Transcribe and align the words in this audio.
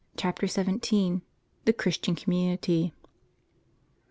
CHAPTER 0.17 0.47
XVII. 0.47 1.21
THE 1.65 1.73
CHRISTIAN 1.73 2.15
COMMUNITY. 2.15 2.91